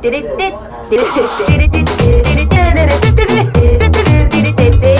[0.00, 0.36] テレテテ
[0.88, 1.20] テレテ
[1.58, 2.64] レテテテレテレテ
[3.04, 3.26] テ
[4.30, 4.96] テテテ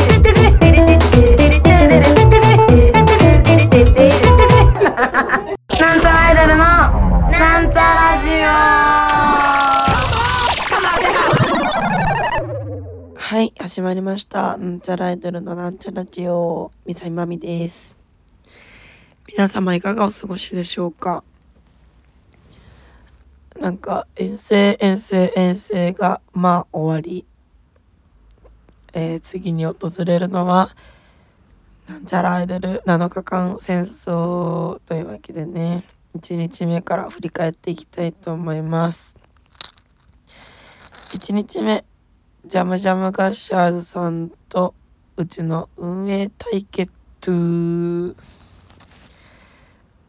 [13.16, 14.58] はい、始まりました。
[14.58, 17.96] なんちゃらアイドルのなんちゃらジオ、みさいまみです。
[19.28, 21.24] 皆様いかがお過ごしでしょうか？
[23.60, 27.26] なんか、遠征、遠征、遠征が、まあ、終わり。
[28.94, 29.76] えー次に訪
[30.06, 30.74] れるのは、
[31.86, 35.84] なんちゃらアイドル7日間戦争というわけでね、
[36.16, 39.18] 1日目から振り返っていきたいと思います。
[41.10, 41.84] 1日目、
[42.46, 44.74] ジャムジャムガッシャーズさんと
[45.18, 46.90] うちの運営対決
[47.28, 48.16] 運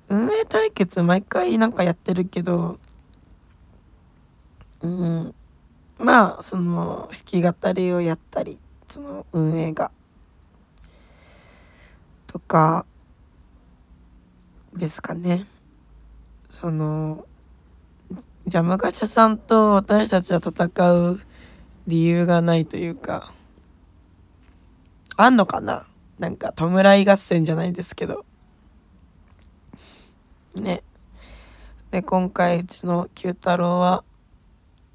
[0.09, 2.79] 営対決毎回なんかやってるけど
[4.84, 5.35] うん。
[5.99, 9.91] まあその弾き語りをやったりその運営が
[12.26, 12.85] とか
[14.74, 15.46] ですかね。
[16.49, 17.26] その
[18.48, 21.21] ジャムガシャさんと私たちは戦う
[21.87, 23.32] 理由がないというか
[25.15, 25.85] あんのかな？
[26.18, 28.26] なんか弔い合戦じゃないですけど。
[30.55, 30.84] ね。
[31.91, 34.04] で今回うちの九太郎は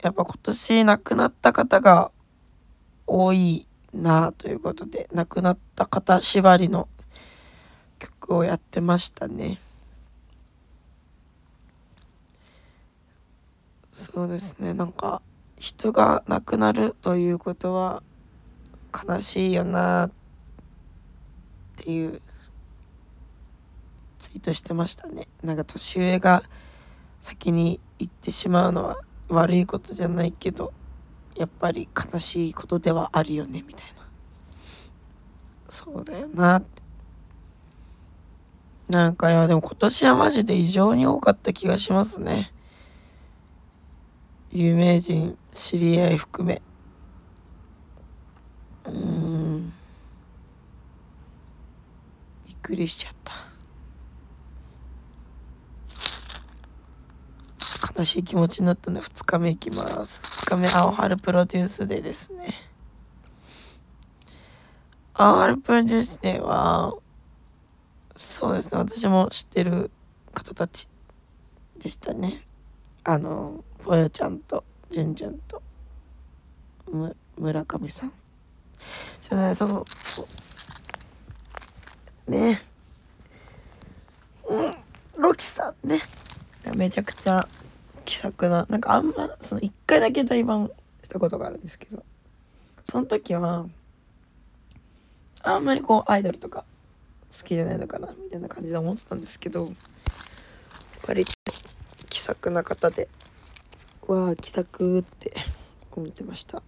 [0.06, 2.12] やっぱ今年亡くなった方が
[3.08, 6.88] 多いなということで亡くなった方縛りの
[7.98, 9.58] 曲をやってましたね。
[13.90, 14.74] そうですね。
[14.74, 15.22] なんか
[15.56, 18.04] 人が亡くなるということは
[18.92, 20.10] 悲しいよなっ
[21.76, 22.20] ていう
[24.20, 25.26] ツイートしてましたね。
[25.42, 26.44] なんか年上が
[27.20, 28.98] 先に行ってしまうのは
[29.28, 30.72] 悪いことじゃないけど
[31.36, 34.06] やっぱり悲しいことではあるよねみたいな。
[35.68, 36.82] そうだよなって。
[38.88, 42.52] なんかいやでも今年はマジで異常に多かった気がしますね。
[44.52, 46.62] 有名人知り合い含め。
[48.86, 49.72] うーん。
[52.46, 53.34] びっくりしちゃった。
[57.98, 60.20] 悲しい気持ちになったんで2日目行きます。
[60.22, 62.54] 2日目青春プロデュースデーですね。
[65.14, 66.94] 青春プロデュースデーは
[68.14, 68.78] そうですね。
[68.78, 69.90] 私も知ってる
[70.32, 70.88] 方たち
[71.78, 72.42] でしたね。
[73.04, 75.62] あのぽよちゃんとじゅんじゅんと
[76.90, 78.12] む村上さん。
[79.20, 79.84] じゃないその
[82.26, 82.62] ね。
[84.48, 84.74] うん
[85.18, 86.00] ロキさんね。
[86.74, 87.46] めちゃくちゃ
[88.06, 90.70] 気さくななんかあんまその一回だけ対バン
[91.04, 92.02] したことがあるんですけど
[92.84, 93.66] その時は
[95.42, 96.64] あんまりこうアイドルとか
[97.36, 99.70] 好きじゃないのかなみたいな感じで思ってたんですけど
[101.06, 101.32] 割と
[102.08, 103.08] 気さくな方で
[104.06, 105.32] わあ気さくって
[105.92, 106.62] 思ってました。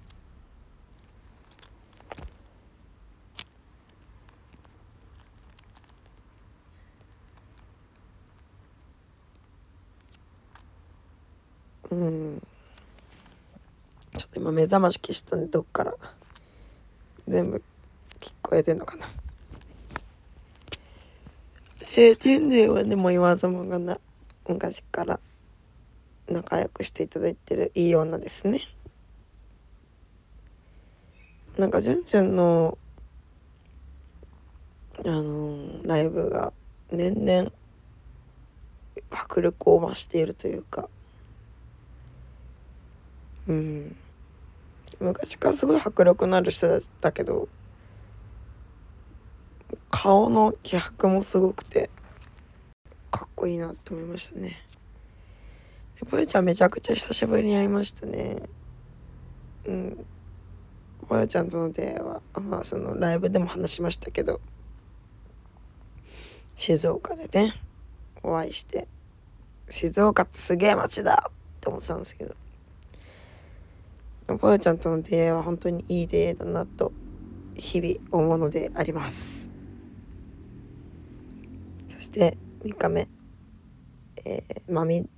[11.90, 12.42] うん。
[14.16, 15.94] ちょっと今目覚まし消したんでどっから。
[17.26, 17.62] 全部
[18.20, 19.06] 聞こえてんのかな。
[21.80, 23.98] えー、人類はでも言わずもがな
[24.46, 25.20] 昔から。
[26.30, 28.60] 仲良くしていただいてるいい女ですね。
[31.56, 32.76] なんかじゅんじゅんの
[35.04, 36.52] あのーライブが
[36.90, 37.50] 年々
[39.10, 40.88] 迫力を増しているというか。
[43.48, 43.96] うん。
[45.00, 47.48] 昔からすごい迫力のある人だったけど
[49.90, 51.90] 顔の気迫もすごくて
[53.10, 54.56] かっこいいなって思いましたね。
[56.00, 58.42] でぽよちゃんめちゃくちゃ久しぶりに会いましたね。
[59.66, 60.06] うん。
[61.08, 64.40] ぽよちゃんとの出会いはまあそのライブでも話しましたけど
[66.54, 67.54] 静岡でね
[68.22, 68.88] お会いして
[69.70, 72.34] 静岡ってすげえ街だって思ってたんですけど。
[74.36, 76.92] ぽよちゃんとの出会いは本当にいい出会いだなと
[77.54, 79.50] 日々思うのであります。
[81.86, 83.08] そして3日目。
[84.24, 85.08] えー、マミ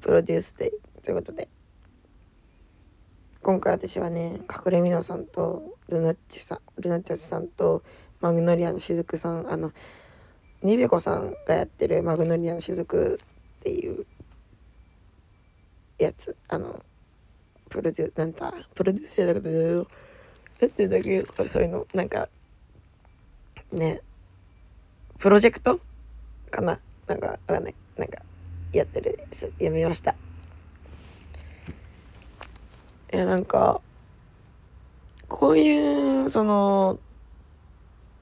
[0.00, 0.70] プロデュースデイ
[1.02, 1.48] ということで。
[3.42, 7.82] 今回私はね隠れみのさんとルナッチさんルナッチさんと
[8.20, 9.72] マグノリアのしずくさんあの
[10.62, 13.18] ニベコさんがやってるマグノリアのしずく
[13.58, 14.06] っていう
[15.98, 16.84] やつあの
[17.72, 19.86] プロデュなんだプロデューサーだけど
[20.60, 22.28] なんていうんだっけそういうのなんか
[23.72, 24.00] ね
[25.18, 25.80] プロジェクト
[26.50, 26.78] かな？
[27.06, 27.74] なんかわかんない。
[27.96, 28.22] なんか
[28.72, 29.18] やってる
[29.58, 30.14] やめました。
[33.12, 33.80] いやなんか
[35.28, 36.98] こういうその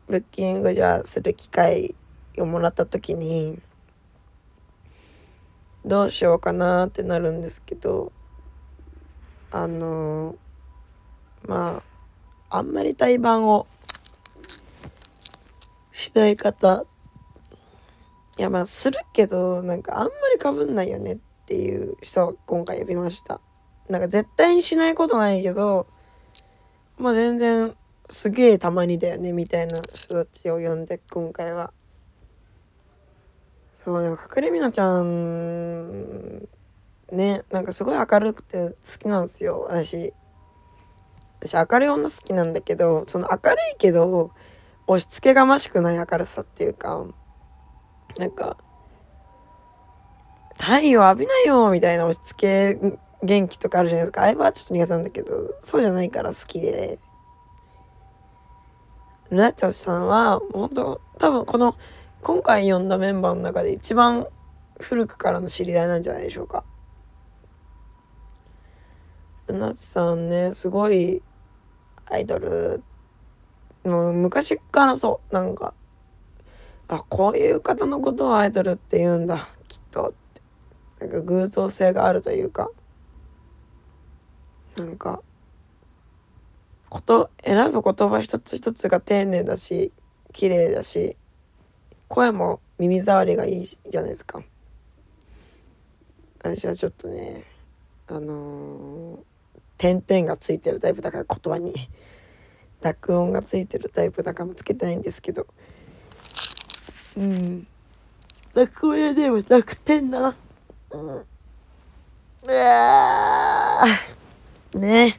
[0.09, 1.95] ブッキングじゃする機会
[2.39, 3.61] をもらった時に
[5.85, 8.13] どうしようかなってなるんですけど
[9.53, 10.37] あの
[11.47, 11.83] ま
[12.49, 13.67] ああんまり対バンを
[15.93, 16.85] しない方
[18.39, 23.41] いやまあするけどなんかあんまりかぶんないよねっていう人を今回呼びました。
[23.89, 25.89] なんか絶対にしないことないけど
[26.97, 27.75] まあ全然
[28.09, 31.73] すげえたまにだよねみたいな人たちを呼んで今回は。
[33.75, 36.47] そうなんか隠れみなちゃん
[37.13, 40.13] ねなんかすごい明るくて好きなんですよ私。
[41.43, 44.31] 私明るい女好きなんだけどその明るいけど
[44.87, 47.05] 押し付けがましくない明るさっていうか
[48.19, 48.59] なんか
[50.59, 54.23] 太陽浴びなよみたいな押し付け元気とかあるじゃないですか。
[54.23, 56.99] 相葉はちょっと苦手なんだけどそうじゃないから好きで。
[59.31, 61.77] ルナチョさんは本当多分この
[62.21, 64.27] 今回呼んだメンバーの中で一番
[64.81, 66.65] 古くからの知り合いなんじゃないでしょうか。
[69.53, 71.23] ルナチさんね、すごい
[72.07, 72.83] アイドル、
[73.85, 75.75] もう昔からそう、なんか、
[76.89, 81.07] あ、こういう方のことをアイドルって言うんだ、きっとって。
[81.07, 82.71] なんか偶像性があるというか、
[84.77, 85.23] なんか、
[86.89, 89.93] こと、選ぶ言葉一つ一つが丁寧だし、
[90.33, 91.17] 綺麗だし、
[92.09, 94.43] 声も耳障りがいいじゃないですか。
[96.43, 97.45] 私はちょっとね
[98.09, 99.19] あのー、
[99.81, 101.73] 点々がついてるタイプだから言葉に。
[102.83, 105.47] 濁音がついてるタイプだからもつけたいんですけど。
[107.17, 107.67] うん。
[108.55, 110.37] 濁音でも濁点だな。
[110.91, 111.01] うん。
[111.09, 111.25] う
[112.53, 113.87] わ
[114.75, 115.19] ね。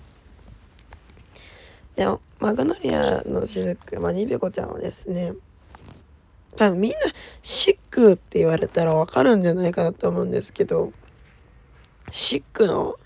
[1.96, 5.34] でもマグノリアの雫まあニベコちゃんはですね
[6.56, 6.98] 多分みんな
[7.42, 10.94] シックって言われたらわかるんじゃないかなと思うんですけど、
[12.10, 12.98] シックの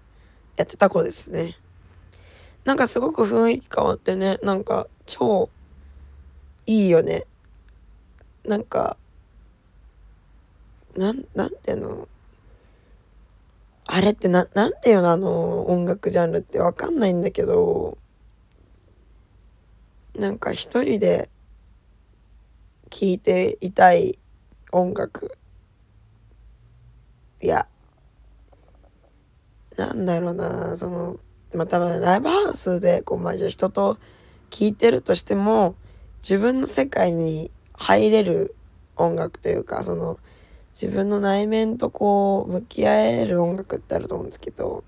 [0.58, 1.56] やってた子ですね。
[2.64, 5.50] なんかすごく雰囲気変わってね、なんか超
[6.66, 7.26] いいよね。
[8.44, 8.98] なんか、
[10.96, 12.08] なん、なんていうの？
[13.86, 15.12] あれってな、なんていうの？
[15.12, 17.98] あの音楽ジャンルってわかんないんだけど、
[20.16, 21.30] なんか一人で
[22.90, 24.18] 聴いていたい
[24.72, 25.38] 音楽
[27.42, 27.68] いや
[29.78, 31.18] なんだろうなその
[31.54, 33.98] まあ多分ライブハウスでこうまあじゃ人と
[34.50, 35.76] 聴いてるとしても
[36.22, 38.56] 自分の世界に入れる
[38.96, 40.18] 音楽というかその
[40.74, 44.84] 自分の内面とこう向き合える音楽ってあると思うんですけど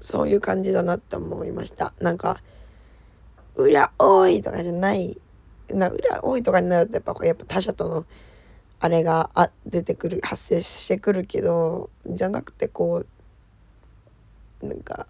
[0.00, 2.38] そういう感じだなって思いましたなんか
[3.56, 5.18] 「うりゃおい!」とかじゃない
[5.68, 8.04] な裏多いとかになるとやっぱやっぱ他者との
[8.84, 13.06] あれがあ出てくる発生してくるけどじゃなくてこ
[14.62, 15.06] うなんか、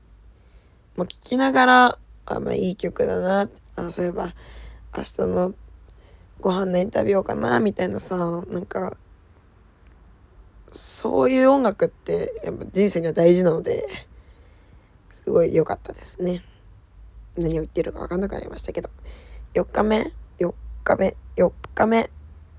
[0.95, 4.33] まあ、聞きながらあ、まあ、いい曲だなあそういえば
[4.97, 5.55] 明日の
[6.41, 8.97] ご飯何食べようかなみたいなさなんか
[10.71, 13.89] そういう音楽ってやっぱ人生には大事なので
[15.11, 16.45] すごい良かったですね。
[17.37, 18.91] 何を言ってるか分かんなくなりましたけど。
[19.55, 20.55] 4日目？4
[20.85, 22.11] 日目、4日目、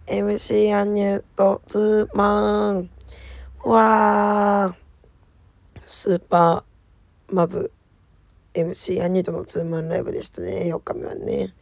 [0.08, 2.90] MC アンニュとツーマン。
[3.64, 4.76] わー。
[5.84, 7.72] スーパーマブ、
[8.54, 11.56] MC アンニュとのツーマンライブでしたね、4日目はね。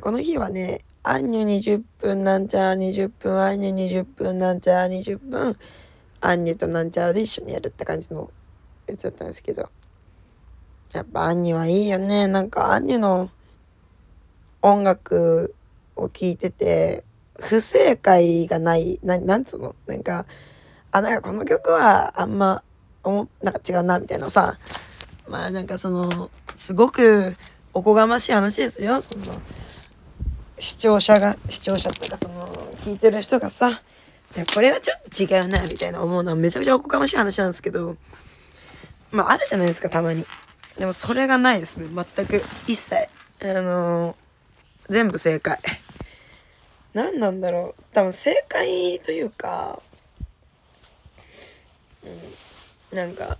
[0.00, 5.56] この日はね、アンニュ20分なんちゃら20分、アンニュ20分なんちゃら20分、
[6.20, 8.28] アンニュとなんちゃらで一緒にやるって感じの
[8.88, 9.70] やつだったんですけど。
[10.92, 12.26] やっぱアンニュはいいよね。
[12.26, 13.30] なんかアンニュの
[14.62, 15.54] 音楽
[15.96, 17.04] を聴いてて、
[17.38, 19.74] 不正解がない、ななんつうの？
[19.86, 20.26] なんか、
[20.92, 22.62] あ、なんかこの曲はあんま、
[23.02, 24.58] おなんか違うな、みたいなさ。
[25.28, 27.32] まあなんかその、すごく
[27.72, 29.24] おこがましい話ですよ、その、
[30.58, 32.46] 視聴者が、視聴者とかその、
[32.82, 33.82] 聞いてる人がさ、
[34.54, 37.96] これはちょっと違うな、みたいな思うのはめちゃくちゃおこがましい話なんですけど、
[39.10, 40.26] まああるじゃないですか、たまに。
[40.78, 42.42] でもそれがないですね、全く。
[42.66, 43.08] 一切。
[43.42, 44.14] あのー
[44.90, 45.58] 全部正解。
[46.94, 47.82] 何なんだろう。
[47.92, 49.80] 多分正解というか、
[52.92, 53.36] うん、なんか、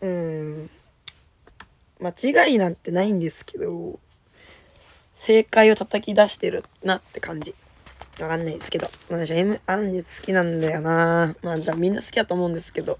[0.00, 0.70] うん
[2.00, 3.98] 間違いなんてないんですけど
[5.14, 7.54] 正解を叩き出してるなって感じ。
[8.20, 11.34] わかんないですけど私は M アンニュ好きなんだよな。
[11.42, 12.98] まあみんな好きだと思うんですけど。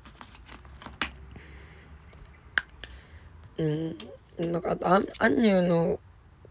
[3.58, 3.98] うん
[4.38, 6.00] なんかあアンニュの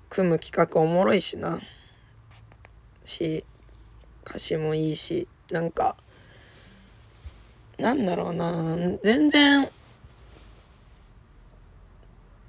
[0.09, 1.59] 組む企画おもろいしな。
[3.05, 3.45] し
[4.25, 5.95] 歌詞もいいしなんか
[7.77, 9.69] なんだろうな全然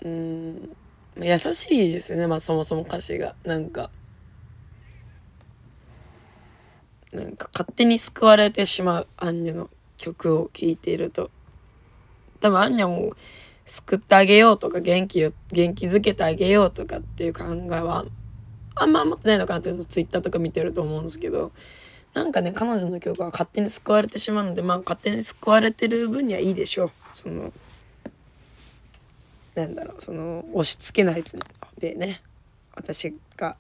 [0.02, 0.76] うん
[1.16, 3.34] 優しいですよねまあそもそも歌詞が。
[3.44, 3.90] なんか
[7.12, 11.30] なんか勝手に救われてしまうアンニャの曲を聴いていると。
[12.40, 13.12] 多分アンニャも
[13.64, 18.04] 救ってあげようとか元気を元気づけてあげようとかっていう考えは
[18.76, 21.52] あんま持ってないのかなってツイッターとか見てると思うんですけど
[22.12, 26.90] なんかね彼女の曲は勝手に救われてしまうのでまあ勝手に救われてる分にはいいでしょう。
[27.12, 27.52] その
[29.54, 31.22] なんだろうその押し付けない
[31.78, 32.22] でね。
[32.76, 33.56] 私が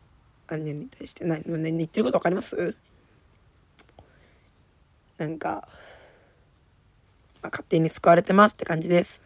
[0.48, 2.76] アンニャに対して何言ってること分かります？
[5.18, 5.68] なんか、
[7.40, 9.22] まあ、勝手に救われてますって感じです。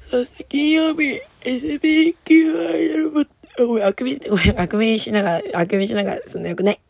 [0.00, 3.10] そして金曜日 SBQ アイドル
[3.58, 6.80] ごめんあくびごめんあくびしながらあくびしながらそんなよくない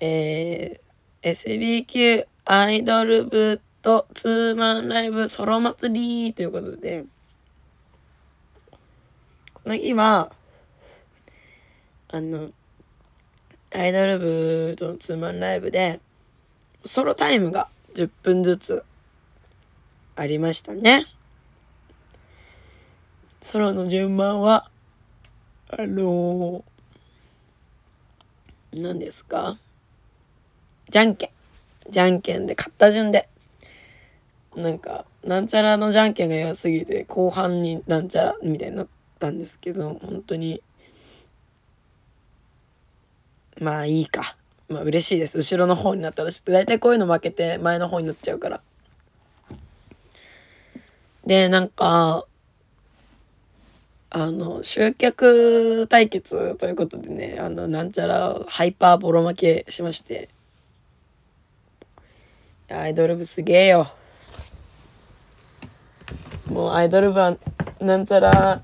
[0.00, 1.30] えー、
[1.86, 7.04] SBQ アイドル部とツーマンライブソロ祭りということで、
[9.54, 10.32] この日は、
[12.08, 12.50] あの、
[13.72, 16.00] アイドル部とのツーマンライブで、
[16.84, 18.84] ソロタイムが10分ずつ
[20.16, 21.06] ありましたね。
[23.42, 24.70] ソロの順番は、
[25.70, 29.58] あのー、何ですか？
[30.90, 31.30] じゃんけん。
[31.88, 33.28] じゃんけんで買った順で。
[34.54, 40.62] なんかなんちゃらのじゃんけんが弱すぎて後半になんちゃらみたいになったんですけど本当に。
[43.58, 44.36] まあいいか。
[44.68, 45.38] まあ嬉しいです。
[45.38, 48.60] 後ろの方になったら大体こういうの負けて前の方になっちゃうから。
[51.24, 52.26] でなんか
[54.10, 60.28] あの集客対決ということでねあのなんちゃらハイパーボロ負けしまして。
[62.72, 63.92] アイドル部すげえよ。
[66.46, 67.36] もうアイドル部は
[67.80, 68.62] なんちゃら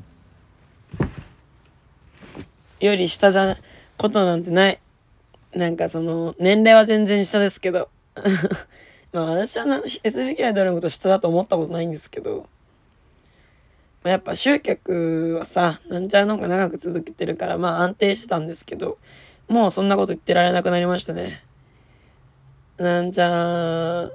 [2.79, 3.57] より下だ
[3.99, 4.81] ことなんてない。
[5.55, 7.89] なんかその年齢は全然下ですけど。
[9.13, 12.49] まあ私は SBK アイドルのこと下だと思ったことないんですけど、
[14.07, 18.99] まあ、やっぱ集客はさなんちゃらの方が長く続けてるからまあ安定してたんですけど
[19.49, 21.43] もうそんなこと言ってられなくなりましたね
[22.77, 24.13] なんちゃら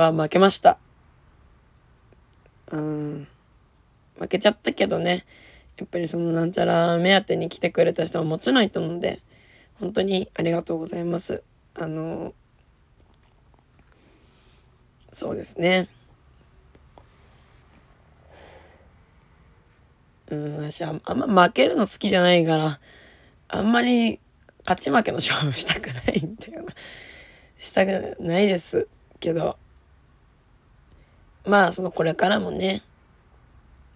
[0.00, 0.78] は負けました
[2.70, 3.26] うん、
[4.20, 5.24] 負けちゃったけどね、
[5.76, 9.18] やっぱりそのなんちゃら目当てに来てくれた人はもちろんいたので、
[9.80, 11.42] 本当にありがとうございます。
[11.74, 12.32] あの、
[15.12, 15.88] そうですね。
[20.34, 22.80] うん、私ああんま負けるの好きじゃないから、
[23.48, 24.20] あんまり
[24.66, 26.74] 勝ち負けの勝負したくないんだよな。
[27.58, 28.88] したくないです
[29.20, 29.58] けど、
[31.46, 32.82] まあそのこれからもね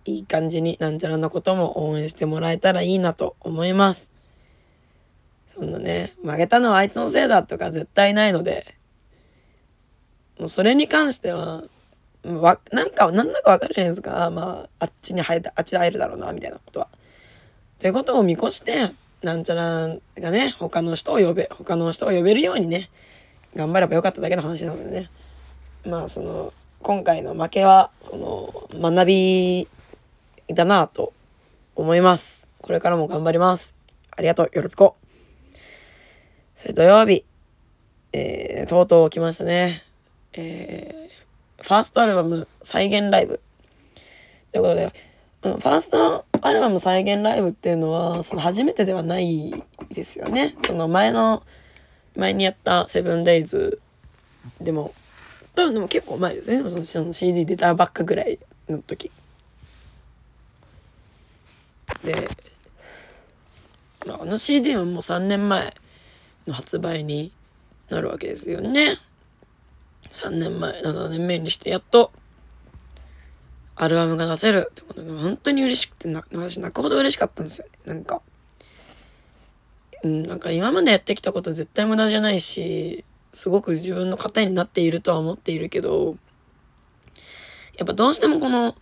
[0.04, 4.10] いい感じになんちゃらのことも応援してもらえたらいいなと思います。
[5.46, 8.74] そんなね、負けたのはあいつのせいだとか絶対ないので、
[10.38, 11.62] もうそれに関しては、
[12.24, 14.30] わ、なんか、なんだかわかるじゃないですか。
[14.30, 16.88] まあ、あっちに入る、あっちで入るだろうな、みたいなことは。
[16.92, 18.90] ってことを見越して、
[19.22, 22.90] なんちゃらがね、他の人を呼べ、他の人を呼べるようにね、
[23.54, 25.10] 頑張ればよかっただけの話なのでね。
[25.84, 29.68] まあ、その、今回の負けは、その、学び
[30.48, 31.12] だなと
[31.74, 32.48] 思います。
[32.60, 33.76] これからも頑張ります。
[34.10, 34.96] ありがとう、よろぴこ。
[36.54, 37.24] それ土曜日、
[38.12, 39.84] えー、とうとう来ましたね。
[40.32, 41.07] えー、
[41.60, 43.40] ファーストアルバム再現ライブ。
[44.52, 44.92] ということで、
[45.42, 49.52] うん、ファーストアルバム再現ライブっていうのは、その初めてではない
[49.90, 50.54] ですよね。
[50.62, 51.42] その前の、
[52.16, 53.80] 前にやったセブンデイズ
[54.60, 54.92] でも
[55.58, 56.70] 多分でも結構前ですね。
[56.70, 58.38] そのその CD 出たばっかぐらい
[58.68, 59.10] の時。
[62.04, 62.14] で、
[64.06, 65.74] まあ、あの CD はもう3年前
[66.46, 67.32] の発売に
[67.90, 68.98] なるわけですよね。
[70.10, 72.12] 3年前、7年目にしてやっと
[73.80, 77.72] アルバムが出せるってことで本当に嬉しくて、私泣くほど嬉しかったんですよね。
[77.86, 78.22] なんか。
[80.02, 86.16] うん、なんか今までやってきたこと絶対無駄じゃないし、すごく自分の糧になっているとは思っているけど、
[87.76, 88.74] やっぱどうしてもこの、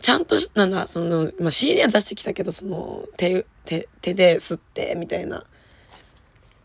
[0.00, 5.44] ちゃんとなんだ、その、まあ、CD は出してきたけど、その、手、手、手で吸って、みたいな。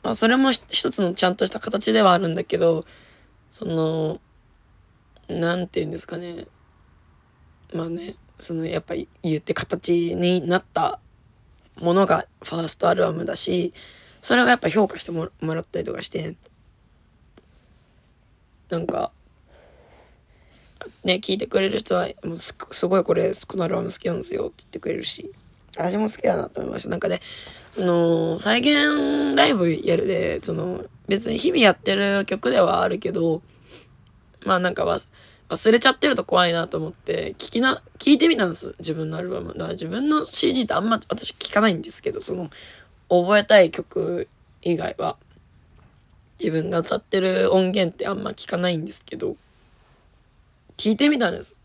[0.03, 2.85] まあ、それも一つのちゃんとした形ではあるんだけど、
[3.51, 4.19] その、
[5.29, 6.47] なんて言うんですかね。
[7.73, 10.99] まあね、その、やっぱり言って形になった
[11.79, 13.73] ものがファーストアルバムだし、
[14.21, 16.35] それをやっぱ評価してもらったりとかして、
[18.69, 19.11] なんか、
[21.03, 25.31] ね、聞いてくれる人は、もうすすごいこれ、このアルバム好きなんですよって言ってくれるし、
[25.77, 26.89] 私も好きだなと思いました。
[26.89, 27.19] なんかね、
[27.71, 33.41] その、再現ライブやるで、その、別に日々やってる曲ではあるけど、
[34.45, 38.75] まあなんか忘れちゃってると怖いなと思って、聞きな、聞いてみたんです。
[38.79, 39.53] 自分のアルバム。
[39.53, 42.49] だから自分の CD ってあんま私聞かないんですけど、その、
[43.09, 44.27] 覚えたい曲
[44.61, 45.17] 以外は。
[46.39, 49.35] 自分が歌ってる音源ってあんま聞かないんですけど、
[50.77, 51.55] 聞いてみたんです。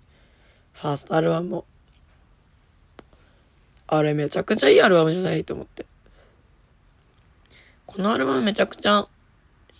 [0.75, 1.64] ファーストアルバムも。
[3.87, 5.87] あれめちゃくちゃいいアルバムじゃないと思って。
[7.87, 9.09] このアルバムめちゃくちゃ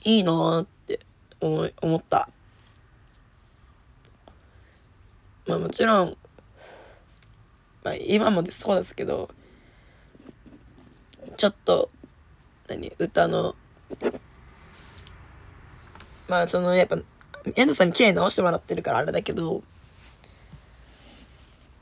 [0.05, 1.01] いいなって
[1.41, 2.29] 思い、思った。
[5.47, 6.17] まあもちろん、
[7.85, 9.29] まあ今もそうですけど、
[11.37, 11.91] ちょっと、
[12.69, 13.55] 何、歌の、
[16.29, 16.99] まあそのやっぱ
[17.55, 19.63] 遠藤さんに綺麗に直してもらってるからあれだけど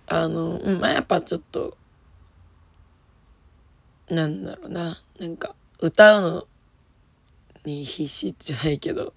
[0.07, 1.77] あの、まあやっぱちょっと
[4.11, 6.47] なんだろうななんか歌うの
[7.65, 9.13] に必死じゃないけど。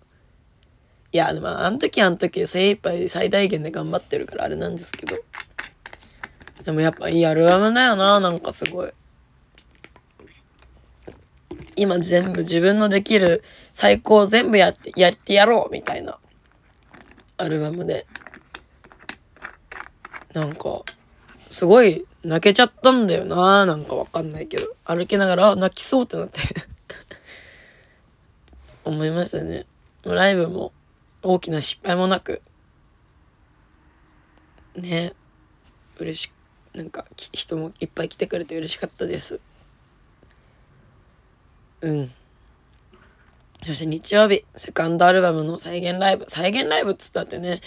[1.12, 5.18] いやでもあの時あの時精一杯最大限で頑張ってるからあれなんですけど。
[6.64, 8.92] でもやっぱいいアルバムだよななんかすごい。
[11.78, 16.18] 今全部自分のできる最高全部やって、やってやろうみたいな。
[17.38, 18.08] アルバムで。
[20.34, 20.82] なんか、
[21.50, 24.76] すごい泣けちゃったんだよななんかわかんないけど。
[24.86, 26.42] 歩きながら泣きそうってなって。
[28.88, 29.66] 思いましたね。
[30.04, 30.72] ライブも
[31.22, 32.42] 大きな失敗もなく、
[34.76, 35.14] ね、
[36.00, 36.32] 嬉し、
[36.74, 39.40] なんか人もいっぱい来てくれて嬉しかったです。
[41.82, 42.12] うん。
[43.64, 46.26] そして日曜日、セカンドアルバムの再現ライブ。
[46.28, 47.62] 再現ライブっつったってね、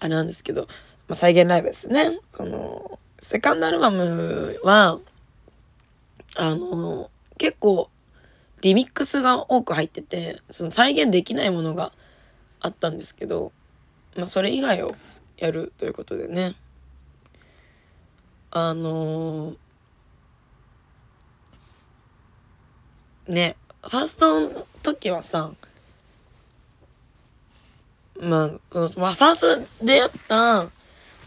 [0.00, 0.62] あれなんですけど、
[1.08, 2.18] まあ、再現ライブですね。
[2.38, 4.98] あの、セカンドアルバムは、
[6.36, 7.90] あの、結構、
[8.66, 11.92] リミックスが多く入ってて、その再現できないものが
[12.58, 13.52] あったんですけど、
[14.16, 14.96] まあ、それ以外を
[15.36, 16.56] やるということでね。
[18.50, 19.54] あの
[23.28, 25.52] ね、ファーストの時はさ、
[28.18, 30.66] まあ、その、まあ、ファーストでやった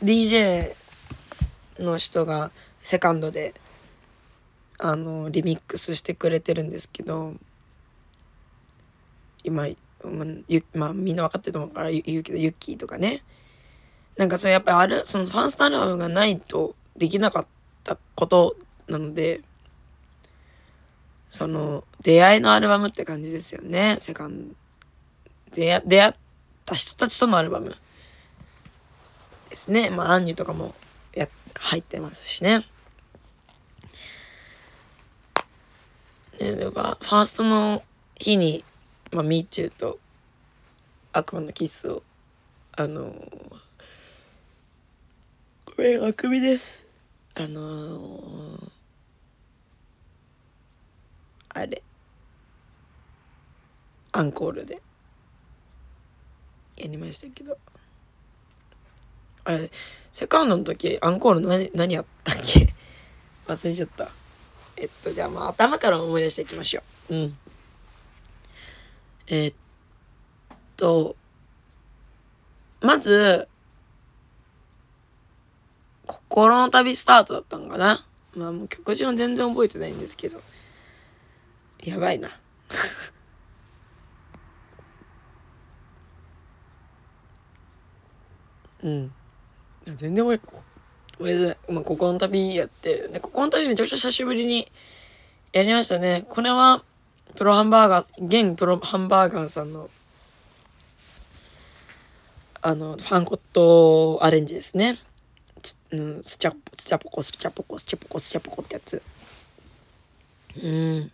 [0.04, 0.76] DJ
[1.80, 2.52] の人が
[2.84, 3.54] セカンドで、
[4.80, 7.34] あの、リミックスしてくれてるんですけど、
[9.44, 9.68] 今、
[10.04, 13.22] まあ、ゆまあ、みんな分かってると思うから言うけど、ユッキーとかね。
[14.18, 17.48] なんかそれやっぱりある、そのファーストアルバムがないとできなかっ
[17.84, 18.56] たこと
[18.88, 19.42] なので、
[21.30, 23.98] その、出会いのアルバムって感じですよね。
[24.00, 24.56] セカンド。
[25.52, 26.14] 出会、出会っ
[26.66, 27.76] た人たちとのアルバム
[29.50, 29.90] ですね。
[29.90, 30.74] まあ、アンニュとかも
[31.14, 32.66] や、入ってますしね。
[36.40, 37.84] ね、では、ファーストの
[38.16, 38.64] 日に、
[39.12, 40.00] まあ、ミーチューと
[41.12, 42.04] 悪魔のキスを、
[42.78, 43.60] あのー、
[45.76, 46.86] ごめん、あくびです。
[47.36, 48.72] あのー
[51.52, 51.82] あれ。
[54.12, 54.82] アンコールで。
[56.78, 57.58] やりましたけど。
[59.46, 59.72] あれ
[60.12, 62.74] セカンドの時アンコール何何やったっけ？
[63.48, 64.10] 忘れちゃった。
[64.82, 67.16] えっとじゃあまあ頭から思い出していきましょう。
[67.16, 67.38] うん。
[69.28, 69.54] えっ
[70.78, 71.16] と
[72.82, 73.50] まず
[76.06, 78.06] 心の旅スタートだったんかな？
[78.36, 80.40] まあもう曲順は全然覚えてないんですけど。
[81.84, 82.30] やばいな。
[88.84, 89.12] うん。
[89.86, 90.40] 全然覚え
[91.20, 94.72] 覚えてない、まあ、ここの旅やってでここの旅めちゃくちゃ久しぶりに
[95.52, 96.26] やりましたね。
[96.30, 96.84] これは
[97.36, 99.90] プロハンバーガー現プロハンバーガーさんの
[102.62, 104.98] あのファンコットアレンジですね。
[105.92, 109.02] うん、スチャポスチャポコスチャポコスチャポコスチャポコってやつ。
[110.62, 111.12] うん。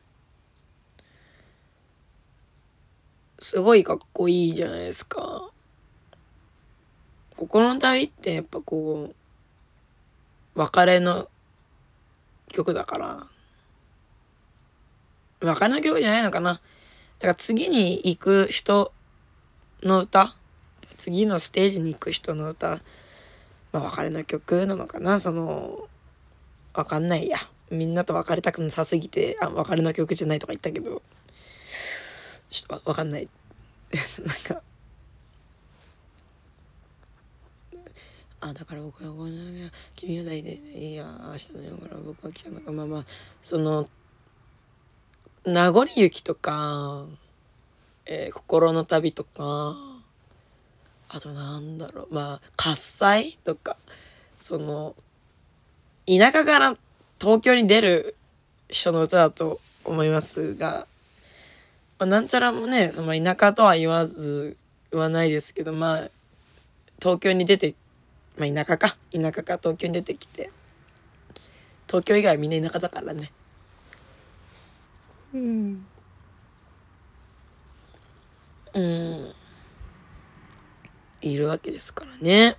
[3.39, 5.49] すごいかっこいいじゃないですか。
[7.35, 9.15] 心の旅ってやっぱこう、
[10.55, 11.29] 別れの
[12.51, 13.27] 曲だから、
[15.41, 16.53] 別れの曲じゃないのかな。
[16.53, 18.91] だから次に行く人
[19.83, 20.35] の歌。
[20.97, 22.79] 次のステージに行く人の歌。
[23.71, 25.19] まあ別れの曲なのかな。
[25.19, 25.87] その
[26.73, 27.37] わかんないや。
[27.69, 31.01] みんなと別れたくなさすぎてあ別れの曲じゃないとか言ったけど。
[32.49, 33.27] ちょっとわかんない。
[33.89, 34.61] で すなんか
[38.49, 39.31] あだから僕はこの
[39.95, 43.05] 君はないでいや明日の夜から僕は来たのかまあまあ
[43.41, 43.89] その
[45.45, 47.05] 名残雪とか、
[48.05, 49.75] えー、心の旅とか
[51.09, 52.13] あとなんだろう。
[52.13, 53.77] まあ喝采とか
[54.39, 54.95] その
[56.07, 56.77] 田舎から
[57.19, 58.15] 東京に出る
[58.69, 60.85] 人の歌だと思いますが、
[61.97, 64.55] まあ、なんちゃらもねその田舎とは言わず
[64.91, 66.09] 言わないですけどまあ
[66.99, 67.73] 東京に出て
[68.37, 68.97] まあ田舎か。
[69.11, 70.51] 田舎か東京に出てきて。
[71.87, 73.31] 東京以外はみんな田舎だからね。
[75.33, 75.85] うん。
[78.73, 79.33] うん。
[81.21, 82.57] いるわけですからね。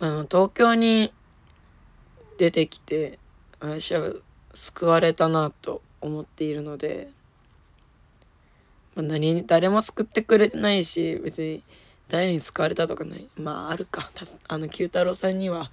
[0.00, 1.12] あの東京に
[2.36, 3.20] 出てきて
[3.60, 4.10] 私は
[4.52, 7.08] 救われたなと思っているので、
[8.96, 11.62] まあ、何誰も救ってくれてないし別に
[12.08, 13.26] 誰に救われたとかない。
[13.36, 14.10] まああるか。
[14.48, 15.70] あの九太郎さんには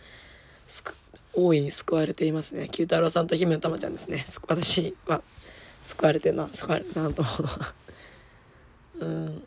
[1.33, 2.69] 大いに救われていますね。
[2.69, 4.25] 九太郎さんと姫の玉ちゃんですね。
[4.47, 5.21] 私は
[5.81, 7.31] 救われてるな救われたなと思
[9.01, 9.43] う うん。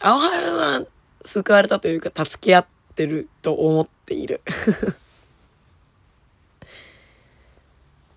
[0.00, 0.84] 青春は
[1.24, 4.42] 救われたというか助け合ってると思っている。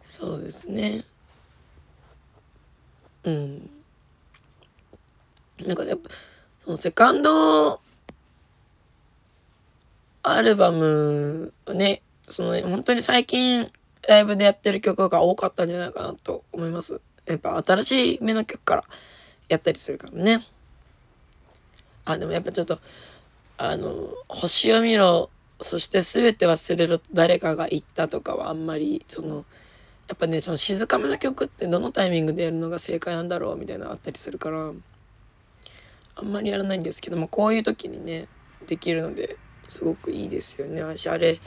[0.04, 1.06] そうですね。
[3.24, 3.70] うん。
[5.66, 6.10] なんかやっぱ
[6.60, 7.82] そのセカンド
[10.24, 13.72] アルバムねその、ね、本当に最近
[14.08, 17.02] ライブでやってる曲が多かったんじゃないかなと思います。
[17.26, 18.84] やっぱ新しい目の曲から
[19.50, 20.46] やったりするからね。
[22.06, 22.80] あ、でもやっぱちょっと、
[23.58, 25.30] あの、星を見ろ、
[25.62, 29.46] そして全て忘れろと誰かが言ったとかはあんまり、その、
[30.08, 34.72] やっぱね、その静かめの曲ってどのタイミングでやるのが正解なんだろうみたいなのあったりするから、
[36.20, 38.28] あんまりやらないんですけども、こういう時にね、
[38.68, 40.82] できるので、すごくいいですよね。
[40.84, 41.40] 私、あれ、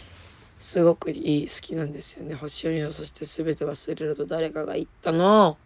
[0.59, 2.35] すごくいい、好きなんですよね。
[2.35, 5.57] 星を見ろ、そして全て忘れろと誰かが言ったのを、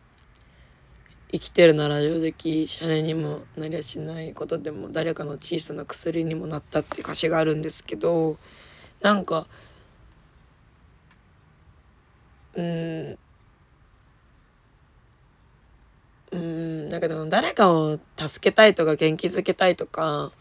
[1.33, 8.37] 生きてるなら正直シャレにもなりゃしないことでも誰かの小さな薬にもなったって歌詞があるんですけど
[9.03, 9.47] なんか
[12.55, 13.19] うん
[16.33, 20.33] うんだけど誰かを助けたいとか元気づけたいとか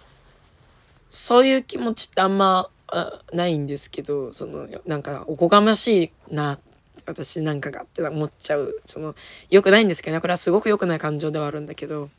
[1.09, 6.59] そういう気持ちってあんまあないんですけどそのなんかおこがましいな
[7.05, 9.15] 私なんかがって思っちゃうその
[9.49, 10.21] 良くないんですけどね。
[10.21, 12.09] これはすごく良くない感情ではあるんだけど。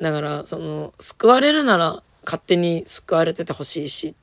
[0.00, 4.14] だからその救われるなら勝手に救われててほしいしっ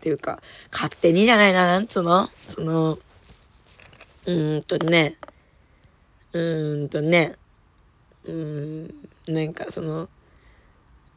[0.00, 2.28] ていうか勝手にじゃないななんつうの？
[2.48, 5.16] そのうーんとね
[6.32, 7.36] うーんとね
[8.24, 8.94] うん
[9.28, 10.08] なんかその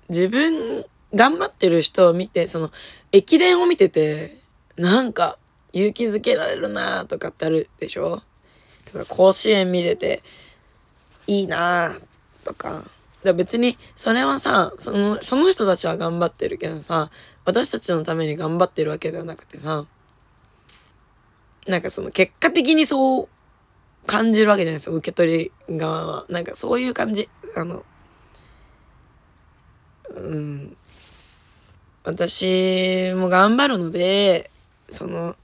[0.09, 2.71] 自分頑張ってる人を見てその
[3.11, 4.37] 駅伝を見てて
[4.77, 5.37] なんか
[5.71, 8.21] 勇気づけられるなとかってあるでしょ？
[8.91, 10.23] とか甲子園見てて
[11.27, 11.95] いいな
[12.43, 12.83] とか。
[13.23, 17.09] だ別にそれはさそのその人たちは頑張ってるけどさ
[17.45, 19.85] 私たちのために頑張ってるわけではなくてさ
[21.65, 23.29] なんかその結果的にそう
[24.05, 26.25] 感じるわけじゃないですよ受け取り側は。
[26.29, 27.29] なんかそういう感じ。
[27.55, 27.83] あの
[30.09, 30.77] うん。
[32.03, 34.51] 私も頑張るので
[34.89, 35.37] その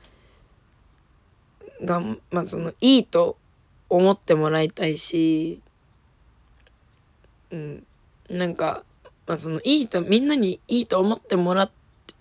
[1.84, 3.38] がんまあそのいいと
[3.88, 5.62] 思ってもらいたいし
[7.52, 7.86] うん。
[8.30, 8.84] なんか
[9.26, 11.72] まあそのいいとみんなにいいと思ってもら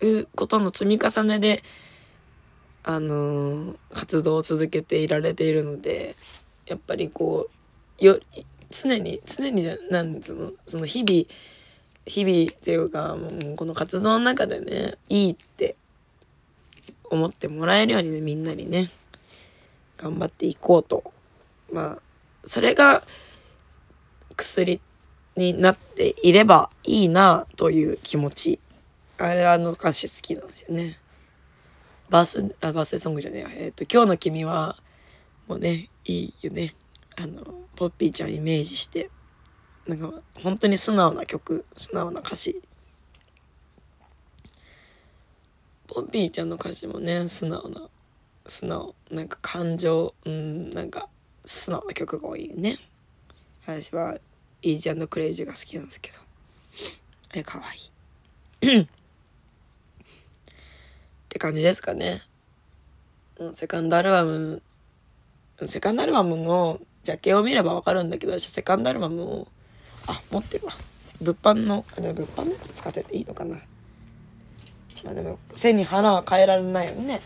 [0.00, 1.62] うことの積み重ねで
[2.84, 6.14] あの、活動を続けていられているので
[6.66, 7.48] やっぱりこ
[8.00, 8.18] うよ
[8.70, 11.24] 常に常にじゃなんそのその日々
[12.06, 15.76] 日々っていうかもうこの活動の中でねいいって
[17.10, 18.90] 思ってもらえるようにねみんなにね
[19.96, 21.12] 頑張っていこうと。
[21.72, 21.98] まあ
[22.44, 23.02] それが
[24.36, 24.80] 薬
[25.36, 28.60] になっていればいいなという気持ち。
[29.18, 30.98] あれあの歌詞好きなんですよね。
[32.10, 34.76] バースあバースデーソングじゃねええっ、と「今日の君は」
[35.46, 36.74] もうねいいよね。
[37.16, 37.42] あの
[37.74, 39.10] ポッピーちゃんイメージして。
[39.88, 42.62] なんか本当に素直な曲素直な歌詞。
[45.86, 47.88] ポッピーちゃんの歌詞もね素直な
[48.46, 51.08] 素直なんか感情うんなんか
[51.46, 52.76] 素直な曲が多いよね。
[53.62, 54.18] 私は
[54.60, 56.18] イージークレイジーが好きなんですけど。
[57.30, 57.64] あれかわ
[58.62, 58.88] いい。
[61.28, 62.22] って感じですかね。
[63.52, 64.62] セカンドアルバム
[65.66, 69.48] セカンドアルバムのジャケを見ればわかるんだけど私セカンドアルバムを
[70.06, 70.72] あ持ってるわ。
[71.20, 73.56] 物販のあでも物販のやつ使ってていいのかな。
[75.04, 77.20] まあでも背に花は変えられないよね。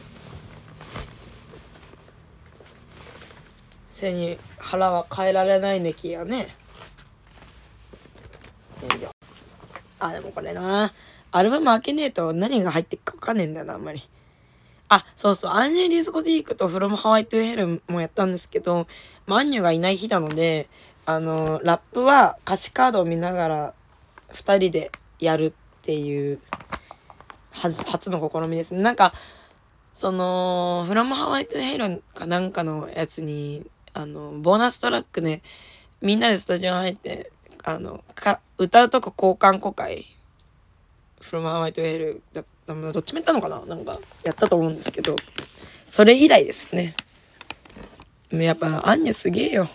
[3.90, 6.48] 背に腹は変えられないねきやね。
[10.00, 10.92] あでもこれな。
[11.32, 14.08] アルバム開けねえと何が入ってっか分かんねえんだよなあんまり。
[14.88, 15.52] あそうそう。
[15.52, 18.86] アンニュー・ディスコディークとフロム・ハワイ・トゥ・ヘルもやったんですけど、
[19.26, 20.68] まあ、アンニューがいない日なので
[21.06, 23.74] あのラップは歌詞カードを見ながら
[24.34, 26.40] 2人でやるっていう
[27.52, 28.82] 初の試みですね。
[28.82, 29.14] なんか
[29.92, 35.42] その「フロムハワイトゥヘイロン」かなんかのやつにあのボーナストラックね
[36.00, 37.30] みんなでスタジオ入って
[37.64, 40.04] あのか歌うとこ交換公開
[41.22, 43.64] 「フロムハワイトヘイル」だどっちもやったのかな？
[43.66, 45.16] なんかやったと思うんですけど。
[45.88, 46.94] それ以来ですね。
[48.30, 49.68] やっぱアンニュすげえよ。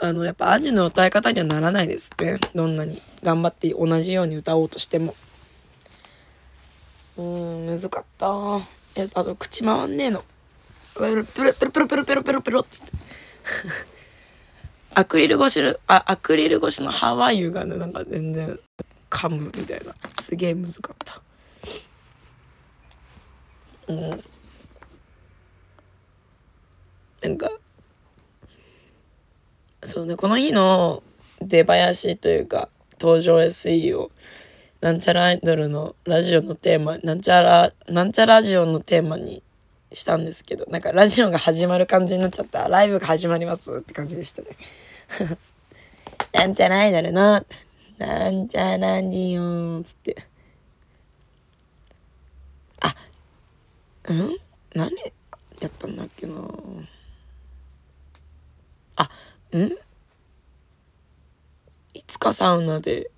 [0.00, 5.14] あのやっぱアンニュの歌い方にはならないですねどんなに頑張って同じように歌おうとしても。
[7.16, 8.28] うんむずかった。
[8.96, 10.24] えあと口回んねえの。
[10.94, 12.92] プルプルプルプルプルプルプルプルっつって。
[14.94, 18.58] アクリル越しのあアクリル越しのハワイユがねなんか全然
[19.10, 21.20] 噛むみたいなすげえむずかった
[23.88, 24.24] うん
[27.22, 27.50] なんか
[29.84, 31.02] そうねこの日の
[31.40, 32.68] 出囃子というか
[33.00, 34.10] 登場 SE を
[34.80, 39.42] なんちゃらアイドルのラジオのテーマ、なんちゃら、なんちゃラジオのテーマに
[39.92, 42.68] したんですけど、なんかラジオが始まる感じになっちゃった。
[42.68, 44.48] ライブが始まりますって感じでしたね。
[46.32, 47.44] なんちゃらアイドルの、
[47.98, 50.16] なんちゃらジオつって。
[52.80, 52.94] あ、
[54.08, 54.36] うん？
[54.74, 54.90] 何
[55.60, 56.34] やったんだっけな。
[58.96, 59.10] あ、
[59.50, 59.76] うん？
[61.94, 63.10] いつかサウナで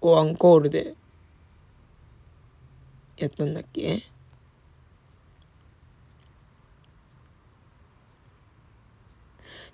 [0.00, 0.94] をアンコールで
[3.18, 4.02] やったんだっけ？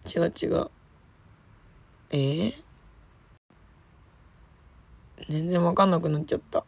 [0.04, 0.70] 違う違う。
[2.10, 2.54] えー、
[5.28, 6.64] 全然わかんなくなっちゃった。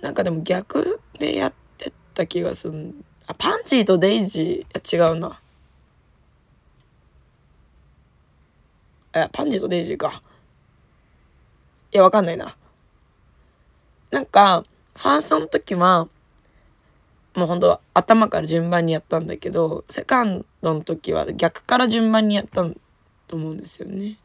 [0.00, 3.04] なんかでも逆でやってた気がすん。
[3.26, 5.10] あパンチーとデイジー？
[5.10, 5.40] 違うな。
[9.14, 10.20] えパンジーとデイジーか。
[11.92, 12.56] いや、わかんないな。
[14.10, 14.64] なんか、
[14.96, 16.08] ファーストの時は、
[17.34, 24.18] もうほんと頭から順番にやったんだけど、セカンドの時は逆から順番にやったと思うんですよね。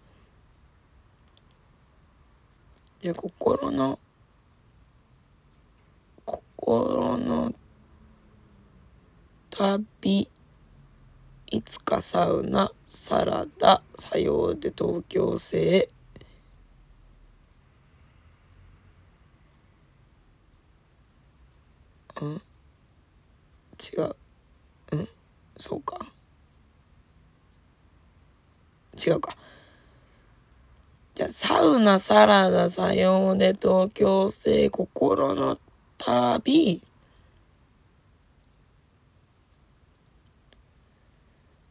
[3.02, 3.98] じゃあ心の、
[6.26, 7.54] 心の
[9.52, 10.30] 旅、
[11.52, 15.90] いつかサウナ、サラダ、さようで東京製、
[22.22, 22.42] うん？
[23.80, 24.16] 違う。
[24.94, 25.10] うん？
[25.58, 26.14] そうか。
[29.06, 29.36] 違うか。
[31.20, 35.60] じゃあサウナサラダさようで東京製心の
[35.98, 36.82] 旅。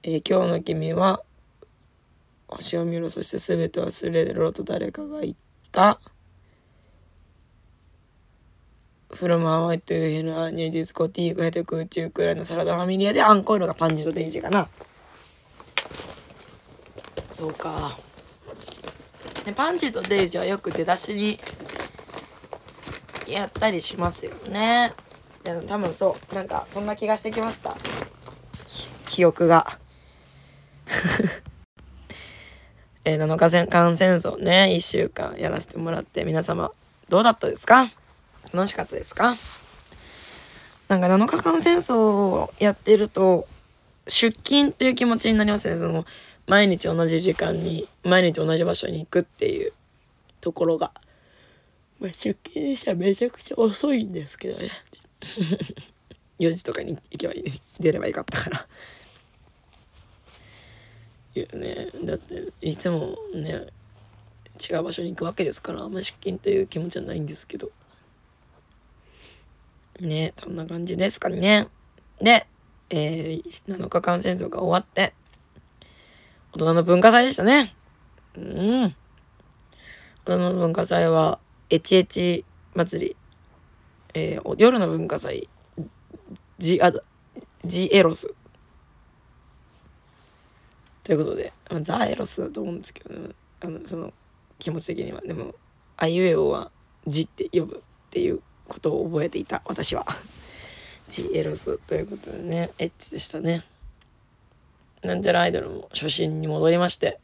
[0.03, 1.23] えー、今日の君は
[2.47, 5.35] 星を見ろそして全て忘れろと誰かが言っ
[5.73, 5.99] た。
[9.09, 14.69] フロムハワイという日のアニューディスコティークヘテ空中くらいのサラダファミリアでアンコールがパンジとデイジーかな。
[17.33, 18.08] そうか。
[19.49, 21.41] でパンジーとデイジーはよく出だしに
[23.27, 24.93] やったりしますよね。
[25.43, 27.75] いや多分そうなんかそんな気がしてきました。
[29.07, 29.79] 記憶が。
[33.07, 36.71] えー、7日間戦争ね1週間やらせてもらって皆様
[37.09, 37.91] どうだったですか？
[38.53, 39.35] 楽しかったですか？
[40.89, 43.49] なんか7日間戦争をやってると
[44.09, 45.79] 出勤っていう気持ちになりますね。
[45.79, 46.05] その
[46.49, 49.73] 毎日同じ時間に毎日同じ場所に行くっていう
[50.41, 50.93] ところが、
[52.01, 54.71] まあ、出勤でしたらめちゃくちゃ遅いんですけどね。
[56.41, 58.67] 4時とかに行けばいい出ればよかったから。
[61.35, 63.67] いうねだっていつもね
[64.71, 67.71] 違う場所に行くわけですからあんま出勤という気持ちはないんですけど。
[70.01, 71.69] ねそんな感じですかね。
[72.21, 72.47] で、
[72.89, 75.13] えー、7日間戦争が終わって
[76.53, 77.75] 大人の文化祭でしたね。
[78.37, 78.85] うん。
[78.85, 78.95] 大
[80.25, 81.39] 人の文化祭は
[81.71, 83.17] エチエチ祭り、
[84.15, 85.49] えー、夜の文化祭
[86.59, 86.93] ジア
[87.65, 88.35] ジエロス。
[91.05, 93.31] ということで、まあ、ザ・エロスだと思うんですけど、ね、
[93.61, 94.13] あのその
[94.59, 95.21] 気持ち的には。
[95.21, 95.55] でも
[95.97, 96.71] あいうえおは
[97.07, 100.07] 「じ」って呼ぶっていうことを覚えていた私は。
[101.09, 103.65] ジエロスということでねエッチでしたね。
[105.03, 107.21] なんちゃらアイドルも初心に戻りまして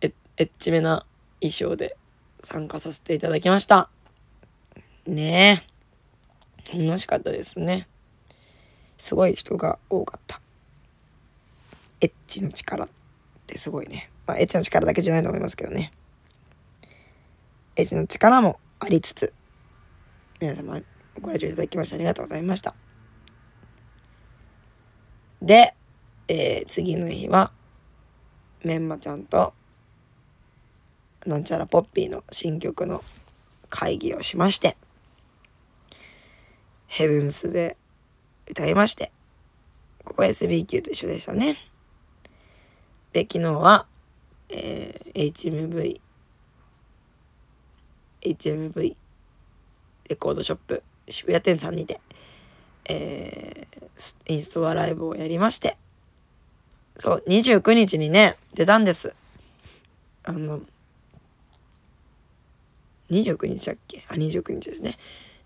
[0.00, 0.12] エ
[0.44, 1.04] ッチめな
[1.40, 1.96] 衣装で
[2.42, 3.90] 参加させていただきました
[5.06, 5.64] ね
[6.72, 7.86] え楽しかったですね
[8.96, 10.40] すごい人が多かった
[12.00, 12.88] エッチの力っ
[13.46, 14.10] てすごいね。
[14.26, 15.90] まあ、エッチの力だけじゃないと思いますけどね。
[17.76, 19.34] エッチの力もありつつ、
[20.40, 20.80] 皆様
[21.20, 22.74] ご来場いただきましてありがとうございました。
[25.42, 25.74] で、
[26.32, 27.50] えー、次の日は、
[28.62, 29.52] メンマちゃんと、
[31.26, 33.02] なんちゃらポッピーの新曲の
[33.68, 34.76] 会議をしまして、
[36.86, 37.76] ヘブンスで
[38.48, 39.10] 歌いまして、
[40.04, 41.56] ここ SB 級と一緒でしたね。
[43.12, 43.88] で、昨日は、
[44.50, 46.00] えー、HMV、
[48.22, 48.96] HMV
[50.08, 52.00] レコードショップ渋谷店さんにて、
[52.88, 55.76] えー、インストアライブをやりまして、
[57.00, 59.16] そう、29日にね、出たんです。
[60.22, 60.60] あの、
[63.10, 64.04] 29日だっけ？
[64.10, 64.98] あ、29日ですね。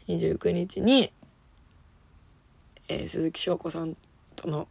[0.08, 1.12] 29日に、
[2.88, 3.96] えー、鈴木翔子さん
[4.34, 4.66] との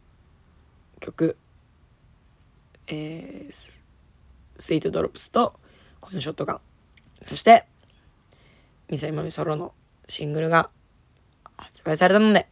[1.00, 1.38] 曲
[2.86, 3.52] えー、
[4.58, 5.54] スイートドロップスと
[6.00, 6.60] コインショットガン
[7.22, 7.64] そして
[8.90, 9.72] ミサイマミソロの
[10.06, 10.68] シングルが
[11.56, 12.46] 発売されたので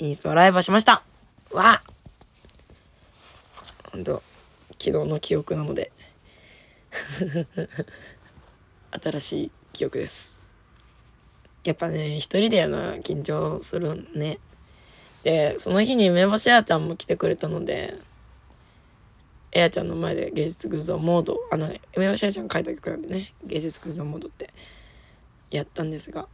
[0.00, 1.04] インストライブをしました
[1.52, 1.82] わあ
[3.92, 4.22] ほんと
[4.78, 5.92] 昨日の記憶なので。
[8.90, 10.40] 新しい記憶です。
[11.64, 14.38] やっぱね一人でやな緊張するね。
[15.22, 17.94] でその日に梅干し屋ちゃんも来てくれたので
[19.52, 24.50] エアちゃんの前で芸術偶像モードあの梅干しあちゃん書いた曲なんでね芸術偶像モードって
[25.50, 26.26] やったんですが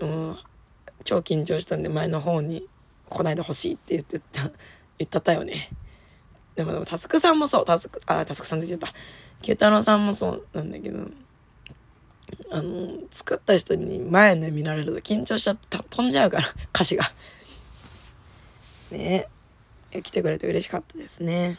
[0.00, 0.38] もう
[1.04, 2.66] 超緊張したんで前の方に
[3.08, 4.50] 来ないでほしいって言ってた
[4.98, 5.70] 言ったたよね。
[6.54, 7.64] でもでもタスクさんもそう。
[7.64, 8.96] タスクあタスクさんって言っちゃった。
[9.42, 11.08] 九太郎さんもそうなんだけど
[12.50, 17.12] あの作った人に前で見られると緊張しちゃって飛んじゃうから 歌詞が。
[18.90, 19.28] ね。
[19.90, 21.58] え来てくれて嬉しかったですね。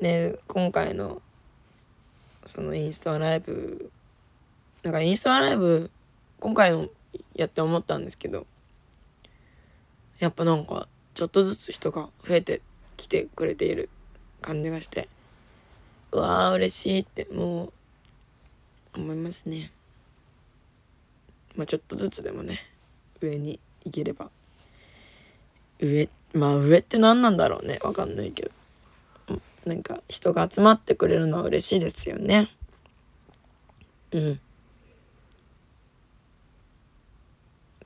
[0.00, 1.20] で今回の
[2.46, 3.90] そのインスタライブ
[4.82, 5.90] なんかインスタライブ
[6.38, 6.88] 今回の
[7.34, 8.46] やって思ったんですけど
[10.18, 12.62] やっぱなんかちょっとずつ人が増えて
[12.96, 13.88] きてくれている
[14.42, 15.08] 感じがして
[16.12, 17.72] うわー嬉しいってもう
[18.94, 19.72] 思いますね
[21.56, 22.60] まあちょっとずつでもね
[23.20, 24.30] 上に行ければ
[25.78, 28.50] 上まあ上って何なんだろうねわかんないけど
[29.64, 32.50] なんか人が集まってくれるのは嬉しいですよね。
[34.12, 34.32] うん。
[34.32, 34.36] っ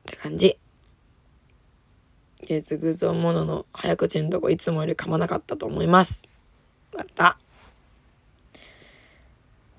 [0.06, 0.58] て感じ。
[2.44, 6.28] 芸術偶像ものの早口のとこいつもより噛まなかったと思います。
[6.92, 7.38] よかった。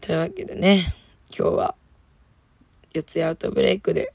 [0.02, 0.94] というわけでね、
[1.38, 1.76] 今日は
[2.94, 4.14] 四谷アウトブレイクで、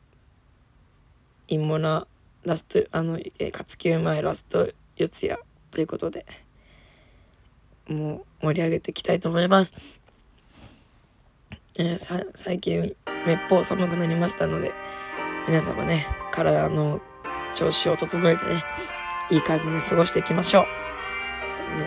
[1.49, 2.07] インモナ
[2.45, 6.27] ラスト、あの、えー、活休前ラスト四谷ということで、
[7.89, 9.75] もう盛り上げていきたいと思います。
[11.79, 12.95] えー、最近
[13.27, 14.73] めっぽう寒くなりましたので
[15.47, 17.01] 皆様ね体の
[17.53, 18.63] 調子を整えてね
[19.31, 20.67] いい感じに過ごしていきましょう。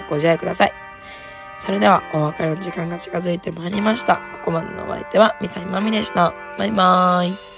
[0.10, 0.74] ご自愛ください。
[1.60, 4.18] それではお別れの時間が近づいてまいりました。
[4.34, 6.34] ここまでのお相手はミサイマミでした。
[6.58, 7.53] バイバーイ。